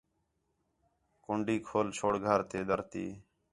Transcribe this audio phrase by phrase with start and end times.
[1.23, 3.05] کنڈی کھول چھوڑ گھر تے دَر تی